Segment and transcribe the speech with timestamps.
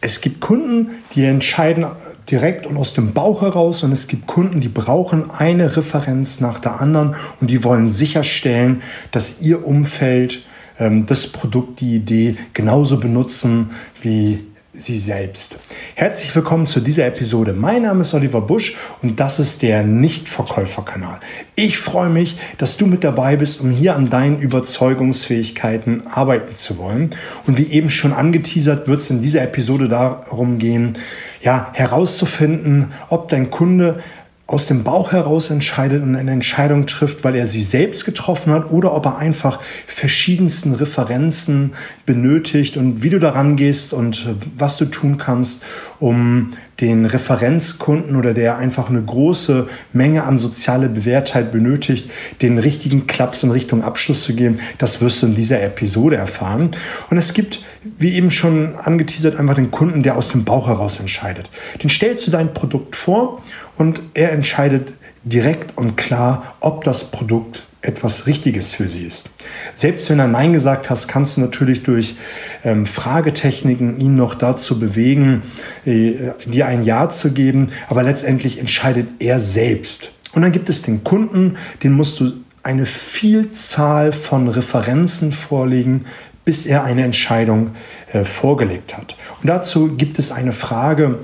[0.00, 1.86] es gibt Kunden, die entscheiden
[2.30, 6.58] direkt und aus dem Bauch heraus und es gibt Kunden, die brauchen eine Referenz nach
[6.58, 10.44] der anderen und die wollen sicherstellen, dass ihr Umfeld
[10.78, 13.70] ähm, das Produkt, die Idee genauso benutzen
[14.02, 15.56] wie Sie selbst.
[15.94, 17.54] Herzlich willkommen zu dieser Episode.
[17.54, 21.20] Mein Name ist Oliver Busch und das ist der Nichtverkäuferkanal.
[21.54, 26.76] Ich freue mich, dass du mit dabei bist, um hier an deinen Überzeugungsfähigkeiten arbeiten zu
[26.76, 27.16] wollen.
[27.46, 30.98] Und wie eben schon angeteasert, wird es in dieser Episode darum gehen,
[31.40, 34.02] ja, herauszufinden, ob dein Kunde
[34.48, 38.70] aus dem Bauch heraus entscheidet und eine Entscheidung trifft, weil er sie selbst getroffen hat
[38.72, 41.74] oder ob er einfach verschiedensten Referenzen
[42.06, 44.26] benötigt und wie du daran gehst und
[44.56, 45.62] was du tun kannst,
[45.98, 52.10] um den Referenzkunden oder der einfach eine große Menge an soziale Bewährtheit benötigt,
[52.40, 56.70] den richtigen Klaps in Richtung Abschluss zu geben, das wirst du in dieser Episode erfahren.
[57.10, 61.00] Und es gibt, wie eben schon angeteasert, einfach den Kunden, der aus dem Bauch heraus
[61.00, 61.50] entscheidet.
[61.82, 63.42] Den stellst du dein Produkt vor
[63.76, 69.30] und er entscheidet direkt und klar, ob das Produkt etwas Richtiges für sie ist.
[69.74, 72.16] Selbst wenn er Nein gesagt hast, kannst du natürlich durch
[72.64, 75.42] ähm, Fragetechniken ihn noch dazu bewegen,
[75.84, 80.12] äh, dir ein Ja zu geben, aber letztendlich entscheidet er selbst.
[80.32, 82.32] Und dann gibt es den Kunden, den musst du
[82.64, 86.04] eine Vielzahl von Referenzen vorlegen,
[86.44, 87.72] bis er eine Entscheidung
[88.12, 89.16] äh, vorgelegt hat.
[89.40, 91.20] Und dazu gibt es eine Frage,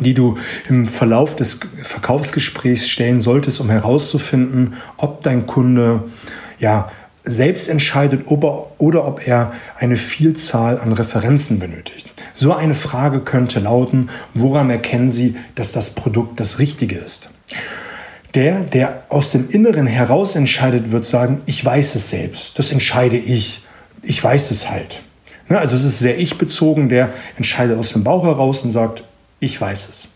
[0.00, 6.04] die du im Verlauf des Verkaufsgesprächs stellen solltest, um herauszufinden, ob dein Kunde
[6.58, 6.90] ja,
[7.26, 12.08] selbst entscheidet ob er, oder ob er eine Vielzahl an Referenzen benötigt.
[12.34, 17.28] So eine Frage könnte lauten, woran erkennen Sie, dass das Produkt das Richtige ist?
[18.34, 23.16] Der, der aus dem Inneren heraus entscheidet, wird sagen, ich weiß es selbst, das entscheide
[23.16, 23.64] ich,
[24.02, 25.02] ich weiß es halt.
[25.48, 29.04] Ne, also es ist sehr ich-bezogen, der entscheidet aus dem Bauch heraus und sagt,
[29.40, 30.08] ich weiß es.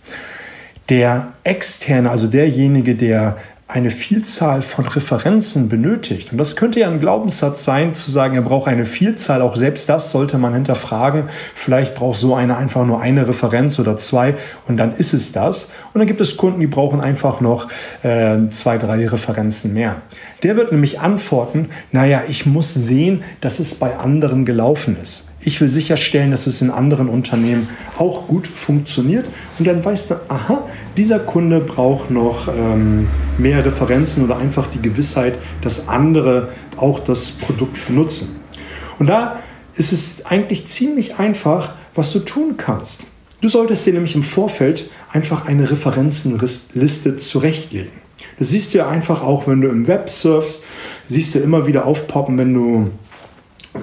[0.89, 3.37] Der Externe, also derjenige, der
[3.73, 6.33] eine Vielzahl von Referenzen benötigt.
[6.33, 9.43] Und das könnte ja ein Glaubenssatz sein, zu sagen, er braucht eine Vielzahl.
[9.43, 11.29] Auch selbst das sollte man hinterfragen.
[11.55, 14.35] Vielleicht braucht so einer einfach nur eine Referenz oder zwei
[14.67, 15.71] und dann ist es das.
[15.95, 17.69] Und dann gibt es Kunden, die brauchen einfach noch
[18.03, 19.97] äh, zwei, drei Referenzen mehr.
[20.43, 25.30] Der wird nämlich antworten, naja, ich muss sehen, dass es bei anderen gelaufen ist.
[25.43, 29.27] Ich will sicherstellen, dass es in anderen Unternehmen auch gut funktioniert.
[29.59, 30.69] Und dann weißt du, aha,
[30.99, 33.09] dieser Kunde braucht noch ähm,
[33.39, 38.37] mehr Referenzen oder einfach die Gewissheit, dass andere auch das Produkt benutzen.
[38.99, 39.41] Und da
[39.77, 43.05] ist es eigentlich ziemlich einfach, was du tun kannst.
[43.41, 47.93] Du solltest dir nämlich im Vorfeld einfach eine Referenzenliste zurechtlegen.
[48.39, 50.65] Das siehst du ja einfach auch, wenn du im Web surfst,
[51.09, 52.91] siehst du immer wieder aufpoppen, wenn du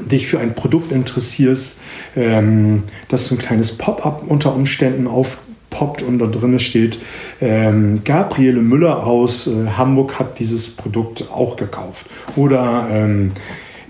[0.09, 1.79] dich für ein Produkt interessierst,
[2.15, 6.99] ähm, dass so ein kleines Pop-up unter Umständen aufpoppt und da drin steht,
[7.41, 12.07] ähm, Gabriele Müller aus äh, Hamburg hat dieses Produkt auch gekauft.
[12.35, 13.31] Oder ähm,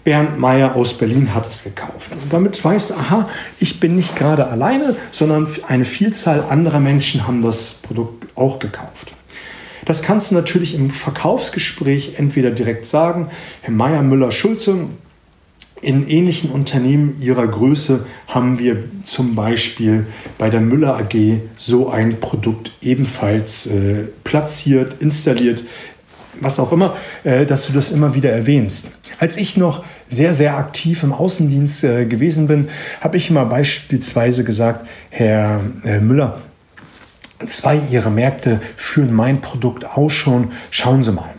[0.03, 2.13] Bernd Meyer aus Berlin hat es gekauft.
[2.13, 3.29] Und damit weißt du, aha,
[3.59, 9.13] ich bin nicht gerade alleine, sondern eine Vielzahl anderer Menschen haben das Produkt auch gekauft.
[9.83, 13.29] Das kannst du natürlich im Verkaufsgespräch entweder direkt sagen,
[13.61, 14.87] Herr Meyer, Müller, Schulze,
[15.81, 20.07] in ähnlichen Unternehmen ihrer Größe haben wir zum Beispiel
[20.37, 25.63] bei der Müller AG so ein Produkt ebenfalls äh, platziert, installiert,
[26.39, 28.91] was auch immer, äh, dass du das immer wieder erwähnst.
[29.19, 32.69] Als ich noch sehr, sehr aktiv im Außendienst äh, gewesen bin,
[33.01, 36.41] habe ich immer beispielsweise gesagt, Herr äh, Müller,
[37.45, 41.36] zwei Ihrer Märkte führen mein Produkt aus schon, schauen Sie mal.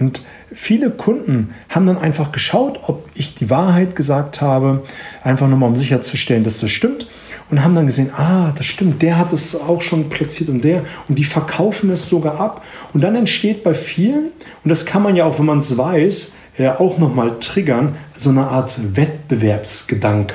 [0.00, 0.22] Und
[0.52, 4.82] viele Kunden haben dann einfach geschaut, ob ich die Wahrheit gesagt habe,
[5.22, 7.08] einfach nochmal um sicherzustellen, dass das stimmt.
[7.50, 10.84] Und haben dann gesehen, ah, das stimmt, der hat es auch schon platziert und der.
[11.08, 12.62] Und die verkaufen es sogar ab.
[12.92, 14.30] Und dann entsteht bei vielen,
[14.64, 18.30] und das kann man ja auch, wenn man es weiß, ja auch nochmal triggern, so
[18.30, 20.34] eine Art Wettbewerbsgedanke.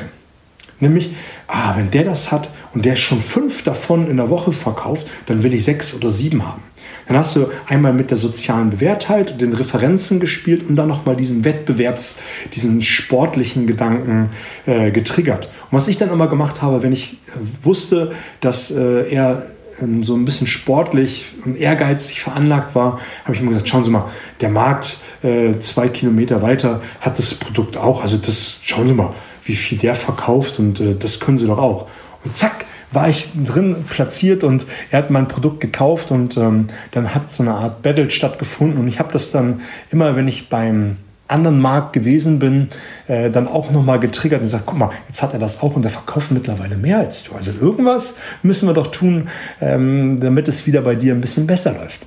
[0.79, 1.15] Nämlich,
[1.47, 5.43] ah, wenn der das hat und der schon fünf davon in der Woche verkauft, dann
[5.43, 6.61] will ich sechs oder sieben haben.
[7.07, 11.43] Dann hast du einmal mit der sozialen Bewährtheit den Referenzen gespielt und dann nochmal diesen
[11.43, 12.19] Wettbewerbs,
[12.53, 14.29] diesen sportlichen Gedanken
[14.67, 15.47] äh, getriggert.
[15.71, 18.11] Und was ich dann immer gemacht habe, wenn ich äh, wusste,
[18.41, 19.47] dass äh, er
[19.81, 23.89] ähm, so ein bisschen sportlich und ehrgeizig veranlagt war, habe ich immer gesagt, schauen Sie
[23.89, 24.05] mal,
[24.41, 28.03] der Markt äh, zwei Kilometer weiter hat das Produkt auch.
[28.03, 29.13] Also das, schauen Sie mal,
[29.45, 31.87] wie viel der verkauft und äh, das können Sie doch auch.
[32.23, 37.13] Und zack, war ich drin platziert und er hat mein Produkt gekauft und ähm, dann
[37.13, 39.61] hat so eine Art Battle stattgefunden und ich habe das dann
[39.91, 40.97] immer, wenn ich beim
[41.29, 42.69] anderen Markt gewesen bin,
[43.07, 45.83] äh, dann auch nochmal getriggert und gesagt, guck mal, jetzt hat er das auch und
[45.83, 47.35] der verkauft mittlerweile mehr als du.
[47.35, 49.27] Also irgendwas müssen wir doch tun,
[49.61, 51.99] ähm, damit es wieder bei dir ein bisschen besser läuft.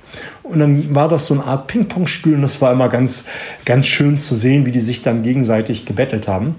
[0.43, 3.25] Und dann war das so eine Art Ping-Pong-Spiel und das war immer ganz,
[3.63, 6.55] ganz schön zu sehen, wie die sich dann gegenseitig gebettelt haben.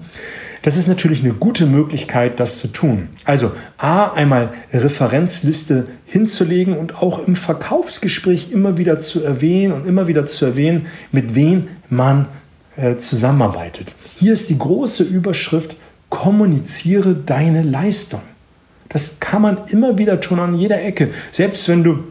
[0.65, 3.09] Das ist natürlich eine gute Möglichkeit, das zu tun.
[3.23, 10.07] Also A, einmal Referenzliste hinzulegen und auch im Verkaufsgespräch immer wieder zu erwähnen und immer
[10.07, 12.25] wieder zu erwähnen, mit wem man
[12.77, 13.93] äh, zusammenarbeitet.
[14.17, 15.77] Hier ist die große Überschrift,
[16.09, 18.21] kommuniziere deine Leistung.
[18.89, 21.11] Das kann man immer wieder tun an jeder Ecke.
[21.29, 22.05] Selbst wenn du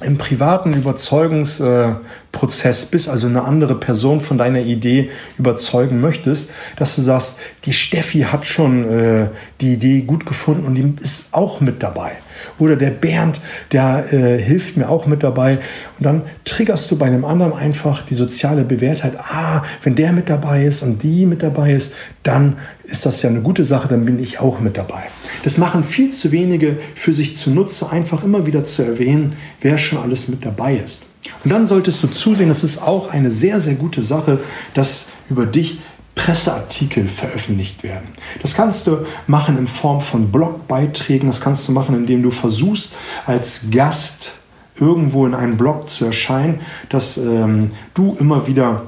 [0.00, 7.02] im privaten Überzeugungsprozess bist, also eine andere Person von deiner Idee überzeugen möchtest, dass du
[7.02, 9.28] sagst, die Steffi hat schon äh,
[9.60, 12.12] die Idee gut gefunden und die ist auch mit dabei.
[12.58, 13.40] Oder der Bernd,
[13.72, 15.58] der äh, hilft mir auch mit dabei.
[15.98, 19.14] Und dann triggerst du bei einem anderen einfach die soziale Bewährtheit.
[19.18, 23.30] Ah, wenn der mit dabei ist und die mit dabei ist, dann ist das ja
[23.30, 25.04] eine gute Sache, dann bin ich auch mit dabei.
[25.44, 29.98] Das machen viel zu wenige für sich zunutze, einfach immer wieder zu erwähnen, wer schon
[29.98, 31.04] alles mit dabei ist.
[31.44, 34.40] Und dann solltest du zusehen, das ist auch eine sehr, sehr gute Sache,
[34.74, 35.80] dass über dich
[36.14, 38.08] Presseartikel veröffentlicht werden.
[38.42, 42.94] Das kannst du machen in Form von Blogbeiträgen, das kannst du machen, indem du versuchst,
[43.26, 44.32] als Gast
[44.78, 48.82] irgendwo in einem Blog zu erscheinen, dass ähm, du immer wieder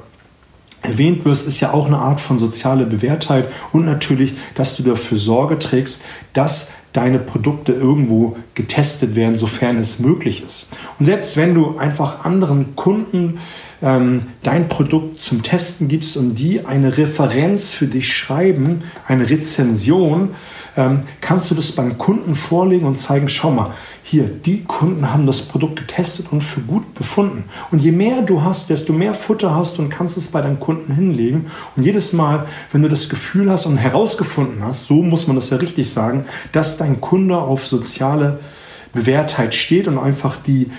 [0.82, 5.16] erwähnt wirst, ist ja auch eine Art von soziale Bewährtheit und natürlich, dass du dafür
[5.16, 6.02] Sorge trägst,
[6.32, 10.68] dass deine Produkte irgendwo getestet werden, sofern es möglich ist.
[10.98, 13.38] Und selbst wenn du einfach anderen Kunden
[13.82, 20.30] ähm, dein Produkt zum Testen gibst und die eine Referenz für dich schreiben, eine Rezension,
[20.76, 23.74] ähm, kannst du das beim Kunden vorlegen und zeigen, schau mal,
[24.04, 27.44] hier, die Kunden haben das Produkt getestet und für gut befunden.
[27.70, 30.92] Und je mehr du hast, desto mehr Futter hast und kannst es bei deinem Kunden
[30.94, 31.50] hinlegen.
[31.76, 35.50] Und jedes Mal, wenn du das Gefühl hast und herausgefunden hast, so muss man das
[35.50, 38.40] ja richtig sagen, dass dein Kunde auf soziale
[38.92, 40.70] Bewährtheit steht und einfach die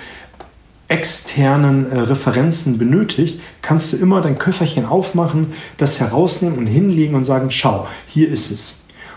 [0.87, 7.23] externen äh, Referenzen benötigt, kannst du immer dein Köfferchen aufmachen, das herausnehmen und hinlegen und
[7.23, 8.75] sagen, schau, hier ist es.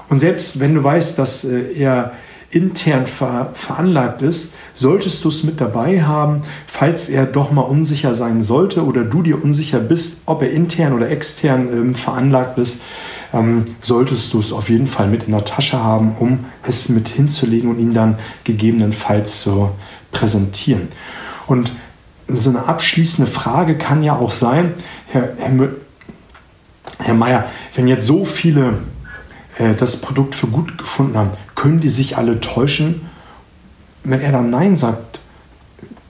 [0.09, 2.13] Und selbst wenn du weißt, dass äh, er
[2.51, 8.15] intern ver veranlagt ist, solltest du es mit dabei haben, falls er doch mal unsicher
[8.15, 12.83] sein sollte oder du dir unsicher bist, ob er intern oder extern ähm, veranlagt ist,
[13.33, 17.09] ähm, solltest du es auf jeden Fall mit in der Tasche haben, um es mit
[17.09, 19.71] hinzulegen und ihn dann gegebenenfalls zu
[20.13, 20.89] präsentieren.
[21.47, 21.73] Und
[22.29, 24.75] so eine abschließende Frage kann ja auch sein,
[25.09, 25.69] Herr, Herr,
[26.99, 28.79] Herr Mayer, wenn jetzt so viele
[29.59, 33.03] äh, das Produkt für gut gefunden haben, können die sich alle täuschen?
[34.03, 35.21] Wenn er dann Nein sagt,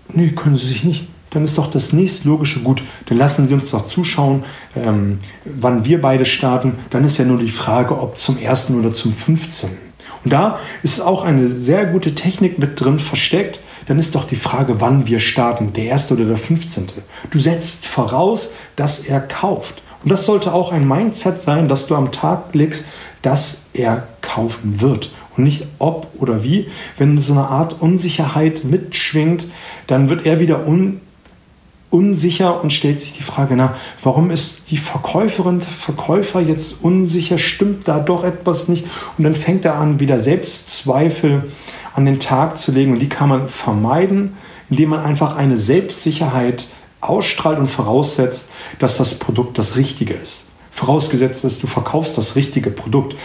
[0.08, 2.82] nee, können sie sich nicht, dann ist doch das nächstlogische gut.
[3.06, 4.44] Dann lassen Sie uns doch zuschauen,
[4.74, 6.78] ähm, wann wir beide starten.
[6.90, 9.70] Dann ist ja nur die Frage, ob zum ersten oder zum 15.
[10.24, 14.36] Und da ist auch eine sehr gute Technik mit drin versteckt dann ist doch die
[14.36, 16.86] Frage, wann wir starten, der erste oder der 15.
[17.30, 19.82] Du setzt voraus, dass er kauft.
[20.02, 22.86] Und das sollte auch ein Mindset sein, dass du am Tag legst,
[23.22, 26.68] dass er kaufen wird und nicht ob oder wie.
[26.98, 29.46] Wenn so eine Art Unsicherheit mitschwingt,
[29.86, 31.00] dann wird er wieder un
[31.88, 37.38] unsicher und stellt sich die Frage, na, warum ist die Verkäuferin, der Verkäufer jetzt unsicher,
[37.38, 38.84] stimmt da doch etwas nicht?
[39.16, 41.44] Und dann fängt er an, wieder Selbstzweifel
[41.96, 44.36] an den Tag zu legen und die kann man vermeiden,
[44.70, 46.68] indem man einfach eine Selbstsicherheit
[47.00, 50.44] ausstrahlt und voraussetzt, dass das Produkt das Richtige ist.
[50.70, 53.16] Vorausgesetzt ist, du verkaufst das richtige Produkt.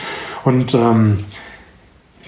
[0.46, 1.26] Und ähm,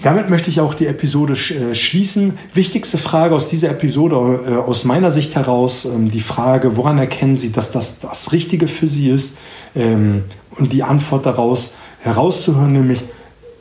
[0.02, 2.38] damit möchte ich auch die Episode äh, schließen.
[2.52, 4.16] Wichtigste Frage aus dieser Episode,
[4.46, 8.68] äh, aus meiner Sicht heraus, ähm, die Frage, woran erkennen Sie, dass das das Richtige
[8.68, 9.38] für Sie ist?
[9.74, 13.00] Ähm, und die Antwort daraus herauszuhören, nämlich,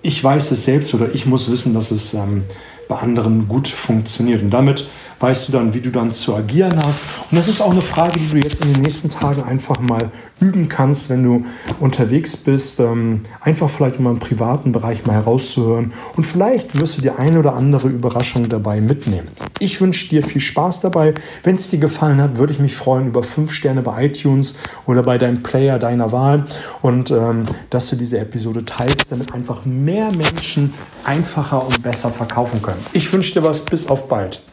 [0.01, 2.43] ich weiß es selbst oder ich muss wissen, dass es ähm,
[2.87, 4.41] bei anderen gut funktioniert.
[4.41, 4.89] Und damit
[5.23, 7.01] weißt du dann, wie du dann zu agieren hast.
[7.31, 10.11] Und das ist auch eine Frage, die du jetzt in den nächsten Tagen einfach mal
[10.41, 11.45] üben kannst, wenn du
[11.79, 12.81] unterwegs bist.
[12.81, 15.93] Ähm, einfach vielleicht mal im privaten Bereich mal herauszuhören.
[16.17, 19.29] Und vielleicht wirst du die eine oder andere Überraschung dabei mitnehmen.
[19.59, 21.13] Ich wünsche dir viel Spaß dabei.
[21.43, 24.55] Wenn es dir gefallen hat, würde ich mich freuen über fünf Sterne bei iTunes
[24.87, 26.43] oder bei deinem Player deiner Wahl.
[26.81, 30.73] Und ähm, dass du diese Episode teilst, damit einfach mehr Menschen
[31.05, 32.85] einfacher und besser verkaufen können.
[32.91, 33.63] Ich wünsche dir was.
[33.63, 34.43] Bis auf bald.